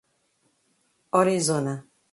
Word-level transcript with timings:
Orizona 1.21 1.83